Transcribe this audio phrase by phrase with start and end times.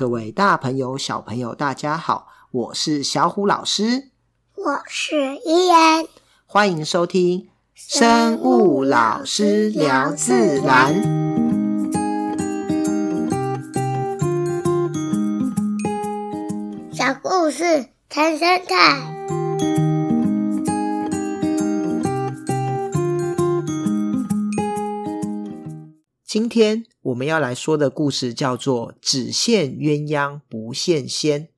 [0.00, 4.08] 各位大朋友、小朋友，大家好，我是小虎老师，
[4.54, 6.06] 我是依然，
[6.46, 10.94] 欢迎收听生物老师聊自然。
[16.94, 19.39] 小故事谈生态。
[26.30, 31.48] 今天我们要来说的故事叫做“只羡鸳鸯不羡仙”。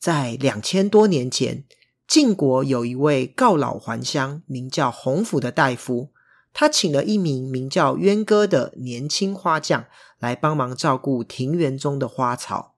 [0.00, 1.64] 在两千多年前，
[2.08, 6.08] 晋国有一位告老还乡、名叫洪府的大夫，
[6.54, 9.84] 他请了一名名叫渊哥的年轻花匠
[10.18, 12.76] 来帮忙照顾庭园中的花草。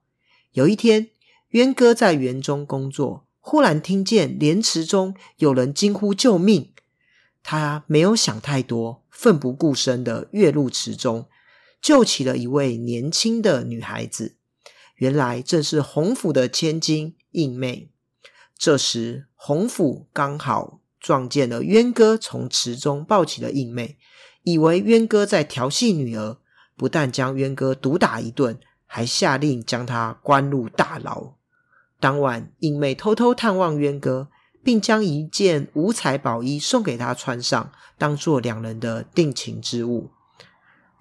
[0.51, 1.11] 有一天，
[1.51, 6.73] 渊哥在园中工作，忽然听见莲池中有人惊呼救命。
[7.41, 11.27] 他没有想太多，奋不顾身地跃入池中，
[11.81, 14.37] 救起了一位年轻的女孩子。
[14.95, 17.91] 原来正是洪府的千金应妹。
[18.57, 23.97] 这时，洪府刚好撞见了渊哥从池中抱起了应妹，
[24.43, 26.37] 以为渊哥在调戏女儿，
[26.77, 31.33] 不但将渊哥毒打一顿，还下令将她关入大牢。
[31.99, 34.29] 当晚，应妹偷偷探望渊哥。
[34.63, 40.11] 并将一件五彩宝衣送给他穿上，当做两人的定情之物。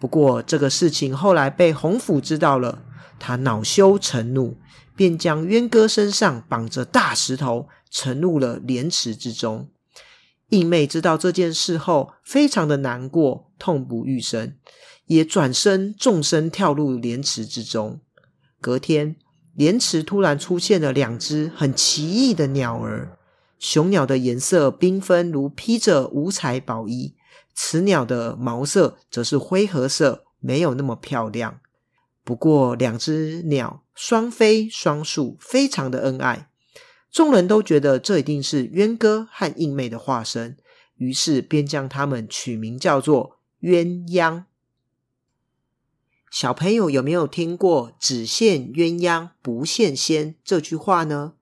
[0.00, 2.84] 不过，这个事情后来被洪府知道了，
[3.18, 4.56] 他恼羞成怒，
[4.94, 9.68] 便将渊哥身上绑着大石头沉入了莲池之中。
[10.50, 14.56] 应妹知道这件事后，非常的难过，痛不欲生，
[15.06, 18.00] 也转身纵身跳入莲池之中。
[18.60, 19.16] 隔天，
[19.54, 23.17] 莲池突然出现了两只很奇异的鸟儿。
[23.58, 27.14] 雄鸟的颜色缤纷，如披着五彩宝衣；
[27.54, 31.60] 雌鸟的毛色则是灰褐色，没有那么漂亮。
[32.22, 36.50] 不过，两只鸟双飞双宿，非常的恩爱。
[37.10, 40.58] 众人都觉得这一定是渊歌和应妹的化身，
[40.96, 44.44] 于是便将它们取名叫做鸳鸯。
[46.30, 51.32] 小朋友有没有听过“只羡鸳鸯不羡仙”这句话呢？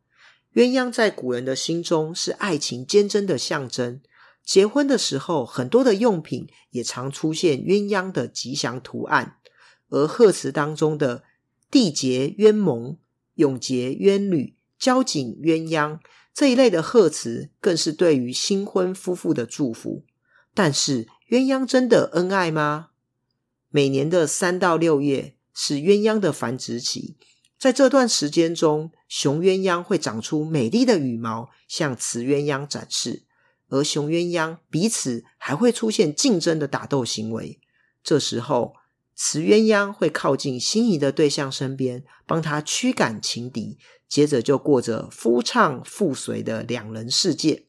[0.57, 4.01] 鸳鸯在古人的心中是爱情坚贞的象征，
[4.43, 9.37] 结婚的时候，很多的用品也常出现鸳鸯的吉祥图案，
[9.91, 11.25] 而贺词当中的
[11.71, 12.97] “缔结鸳盟，
[13.35, 15.99] 永结鸳侣，交颈鸳鸯”
[16.33, 20.07] 这一类的贺词，更是对于新婚夫妇的祝福。
[20.55, 22.89] 但是，鸳鸯真的恩爱吗？
[23.69, 27.19] 每年的三到六月是鸳鸯的繁殖期。
[27.59, 33.25] 在这段时间中，雄鸳鸯会长出美丽的羽毛，向雌鸳鸯展示，
[33.69, 37.59] 而雄鸳鸯彼此还会出现竞争的打斗行为。
[38.03, 38.75] 这时候，
[39.15, 47.65] 雌鸳鸯会靠近心仪的对象身边，帮他驱赶情敌，接着就过着夫唱妇随的两人世界。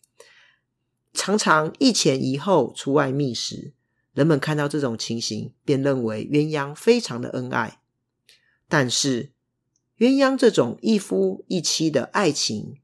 [1.13, 3.73] 常常一前一后出外觅食，
[4.13, 7.79] 人们看到这种情形，便认为鸳鸯非常的恩爱。
[8.67, 9.31] 但是，
[9.97, 12.77] 鸳鸯这种一夫一妻的爱情，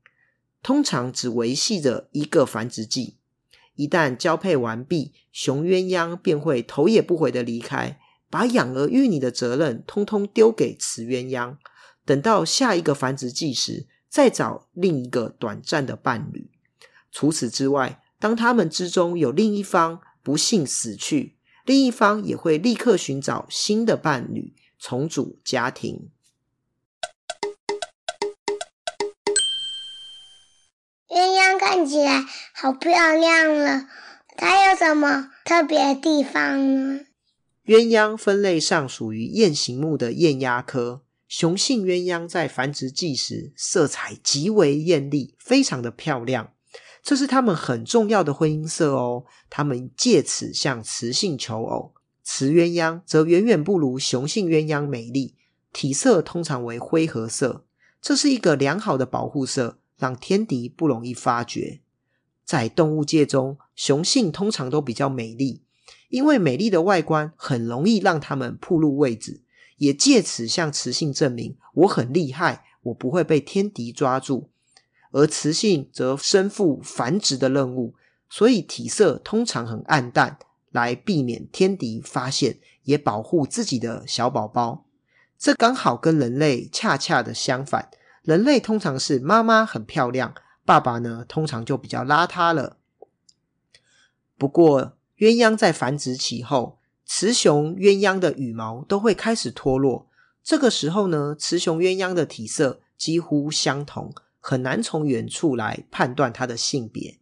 [0.64, 3.18] 通常只维系着一个繁殖季。
[3.76, 8.00] 一旦交配完毕，雄鸳鸯便会头也不回的离开，
[8.32, 11.58] 把养儿育女的责任通通丢给雌鸳鸯。
[12.04, 16.50] 等到下一个繁殖季时，再找另一个短暂的伴侣。
[17.12, 26.10] 除此之外，当他们之中有另一方不幸死去，另一方也会立刻寻找新的伴侣，重组家庭。
[31.76, 32.24] 看起来
[32.54, 33.88] 好漂亮了，
[34.38, 37.00] 它有什么特别的地方呢？
[37.66, 46.54] 鸳鸯分类上属于雁形目的雁鸭科，雄性鸳鸯在繁殖季时色彩极为艳丽，非常的漂亮，
[47.02, 49.24] 这是它们很重要的婚姻色哦。
[49.50, 51.96] 它们借此向雌性求偶。
[52.24, 55.34] 雌鸳鸯则远远不如雄性鸳鸯美丽，
[55.74, 57.66] 体色通常为灰褐色，
[58.00, 59.80] 这是一个良好的保护色。
[59.98, 61.82] 让天敌不容易发觉。
[62.44, 65.64] 在动物界中，雄性通常都比较美丽，
[66.10, 69.42] 因为美丽的外观很容易让它们暴露位置，
[69.78, 74.50] 也借此向雌性证明我很厉害，我不会被天敌抓住。
[75.12, 77.96] 而雌性则身负繁殖的任务，
[78.30, 80.40] 所以体色通常很暗淡，
[80.72, 84.86] 来避免天敌发现，也保护自己的小宝宝。
[85.38, 87.90] 这刚好跟人类恰恰的相反。
[88.24, 90.34] 人类通常是妈妈很漂亮，
[90.64, 92.78] 爸爸呢通常就比较邋遢了。
[94.38, 100.10] 不过，鸳鸯在繁殖期后，雌雄鸳鸯的羽毛都会开始脱落，
[100.42, 107.20] 这个时候呢，雌雄鸳鸯的体色几乎相同，很难从远处来判断它的性别。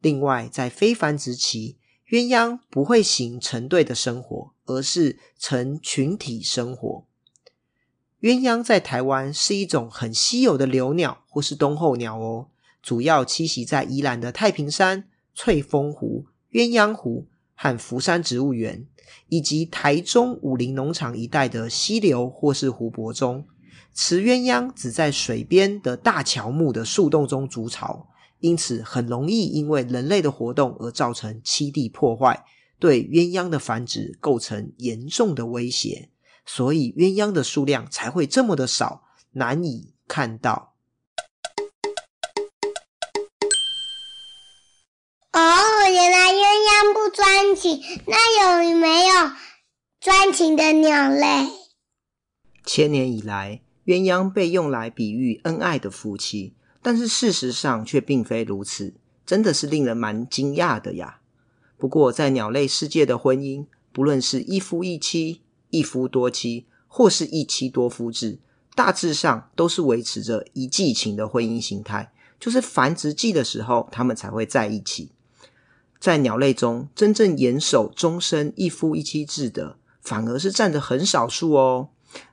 [0.00, 1.78] 另外，在非繁殖期，
[2.08, 7.05] 鸳鸯不会行成对的生活，而是成群体生活。
[8.20, 12.48] 鸳鸯在台湾是一种很稀有的留鸟或是冬候鸟哦，
[12.82, 18.86] 主要栖息在宜兰的太平山、翠峰湖、鸳鸯湖和福山植物园。
[19.28, 23.44] 以及台中武林农场一带的溪流或是湖泊中，
[23.94, 28.08] 雌鸳鸯只在水边的大乔木的树洞中筑巢，
[28.40, 32.44] 因此很容易因为人类的活动而造成栖地破坏，
[32.80, 36.10] 对鸳鸯的繁殖构成严重的威胁，
[36.46, 39.02] 所以鸳鸯的数量才会这么的少，
[39.32, 40.74] 难以看到。
[45.32, 45.40] 哦，
[45.90, 49.14] 原来鸳鸯不专情，那有没有
[50.00, 51.48] 专情的鸟类？
[52.64, 58.94] 千年以来，鸳鸯被用来比喻恩爱的夫妻，但是事实上却并非如此，
[59.26, 61.20] 真的是令人蛮惊讶的呀。
[61.76, 68.38] 不过，在鸟类世界的婚姻，不论是一夫一妻、一夫多妻，或是一妻多夫制，
[68.74, 75.10] 大致上都是维持着一季情的婚姻形态，就是繁殖季的时候，他们才会在一起。
[75.98, 81.88] 在鸟类中，真正严守终身一夫一妻制的，反而是占着很少数哦。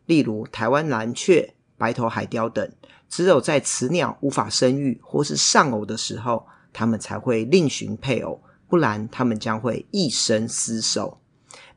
[0.06, 2.72] 例如台湾蓝鹊、白头海雕等，
[3.10, 11.20] 只有在雌鸟无法生育或是丧偶的时候，它们才会另寻配偶，不然它们将会一生厮守。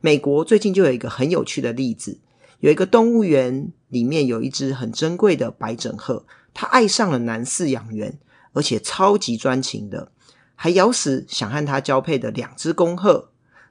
[0.07, 2.21] 美国最近就有一个很有趣的例子，
[2.61, 6.25] 有一个动物园里面有一只很珍贵的白枕鹤，
[6.55, 8.17] 它爱上了男饲养员，
[8.53, 10.13] 而且超级专情的。
[10.55, 13.31] 还咬死想和它交配的两只公鹤，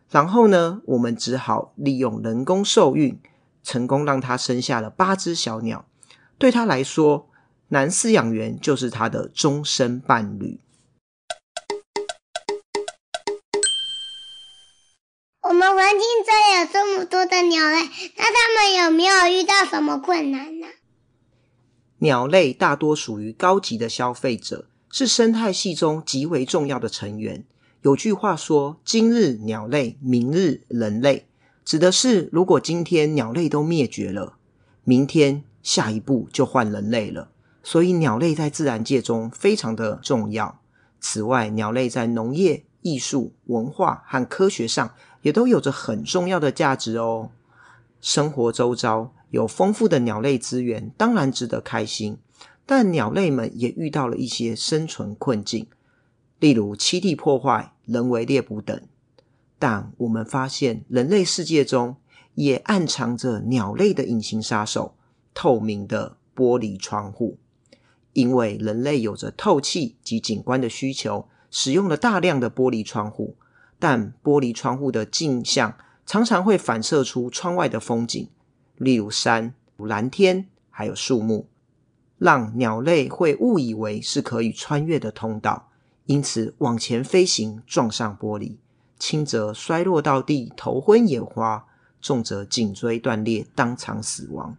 [0.09, 3.17] 然后呢，我们只好利用人工受孕，
[3.63, 5.85] 成功让它生下了八只小鸟。
[6.37, 7.29] 对它来说，
[7.69, 10.59] 男饲养员就是它的终身伴侣。
[15.85, 17.77] 环境中有这么多的鸟类，
[18.17, 20.65] 那它们有没有遇到什么困难呢？
[21.99, 24.67] 鸟类大多属于高级的消费者。
[24.89, 27.45] 是生态系中极为重要的成员。
[27.83, 31.27] 有句话说：“今日鸟类，明日人类”，
[31.63, 34.37] 指的是如果今天鸟类都灭绝了，
[34.83, 37.29] 明天下一步就换人类了。
[37.61, 40.59] 所以鸟类在自然界中非常的重要。
[40.99, 47.31] 此外，鸟类在农业、艺术、文化和科学上也都有着很重要的价值哦。
[47.99, 52.19] 生活周遭有丰富的鸟类资源，当然值得开心。
[52.67, 55.65] 但鸟类们也遇到了一些生存困境，
[56.39, 58.79] 例如栖地破坏、人为猎捕等。
[59.57, 61.95] 但我们发现，人类世界中
[62.35, 64.93] 也暗藏着鸟类的隐形杀手——
[65.33, 67.39] 透明的玻璃窗户。
[68.13, 73.35] 因为人类有着透气及景观的需求，使用了大量的玻璃窗户。
[73.79, 78.29] 但玻璃窗户的镜像常常会反射出窗外的风景，
[78.77, 81.47] 例如山、蓝天，还有树木。
[82.17, 85.69] 让鸟类会误以为是可以穿越的通道，
[86.05, 88.55] 因此往前飞行，撞上玻璃，
[88.97, 91.65] 轻则摔落到地，头昏眼花；
[92.01, 94.55] 重则颈椎断裂，当场死亡。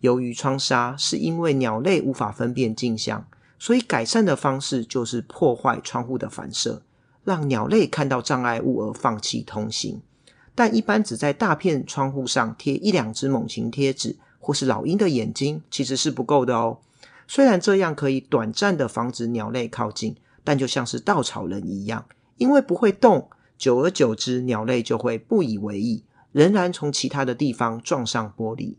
[0.00, 3.26] 由于窗纱是因为鸟类无法分辨镜像，
[3.58, 6.82] 所以改善的方式就是破坏窗户的反射，
[7.24, 10.00] 让鸟类看到障碍物而放弃通行。
[10.54, 14.16] 但一般只在大片窗户上贴一两只猛禽贴纸。
[14.46, 16.76] 或是老鹰的眼睛其实是不够的哦。
[17.26, 22.04] 虽然这样可以短暂的防止鸟类靠近，但就像是稻草人一样，
[22.36, 28.74] 因为不会动，久而久之，鸟类就会不以为意，仍然从其他的地方撞上玻璃。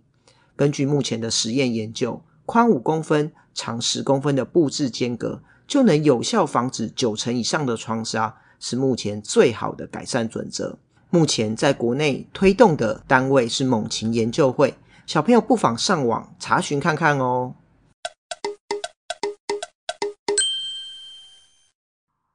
[0.56, 10.78] 根据目前的实验研究，宽五公分、长十公分的布置间隔，就能有效防止九成以上的窗纱，是目前最好的改善准则。
[11.10, 14.76] 目前在国内推动的单位是猛禽研究会。
[15.06, 17.56] 小朋友不妨上网查询看看哦。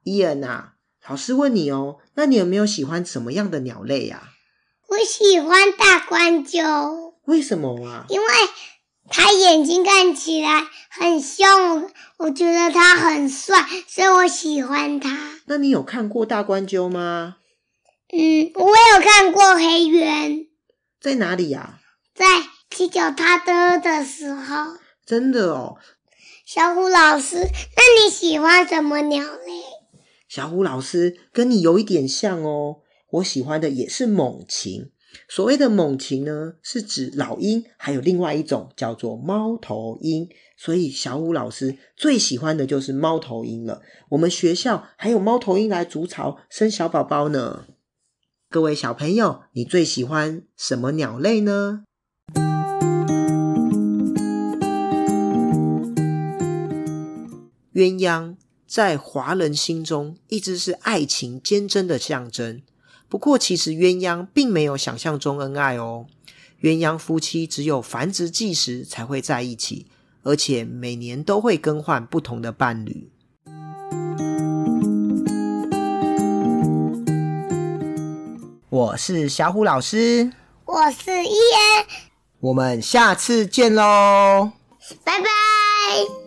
[0.03, 0.73] 伊恩啊，
[1.07, 4.29] 老师问你哦，那你有没有喜欢什么样的鸟类呀？
[4.87, 7.15] 我喜欢大冠鸠。
[7.25, 8.05] 为什么啊？
[8.09, 8.27] 因为
[9.11, 15.15] 它眼睛看起来很凶，我觉得他很帅，所以我喜欢他。
[15.45, 17.35] 那你有看过大冠鷲吗？
[18.13, 20.47] 嗯，我有看过黑鸢。
[20.99, 21.79] 在哪里呀？
[22.15, 22.25] 在。
[22.73, 25.75] 骑脚踏车的时候，真的哦。
[26.45, 29.61] 小虎老师，那你喜欢什么鸟类？
[30.29, 32.77] 小虎老师跟你有一点像哦，
[33.09, 34.93] 我喜欢的也是猛禽。
[35.27, 40.29] 所谓的猛禽呢，是指老鹰，还有另外一种叫做猫头鹰。
[40.57, 43.81] 所以小五老师最喜欢的就是猫头鹰了。
[44.09, 47.65] 我们学校还有猫头鹰来筑巢生小宝宝呢。
[48.49, 51.83] 各位小朋友，你最喜欢什么鸟类呢？
[57.73, 58.35] 鸳鸯
[58.67, 62.61] 在华人心中一直是爱情坚贞的象征。
[63.11, 66.07] 不过，其实鸳鸯并没有想象中恩爱哦。
[66.61, 69.87] 鸳鸯夫妻只有繁殖季时才会在一起。
[70.23, 73.09] 而且每年都会更换不同的伴侣。
[78.69, 80.31] 我是小虎老师，
[80.65, 81.85] 我是伊恩，
[82.39, 84.51] 我们下次见喽，
[85.03, 86.20] 拜拜。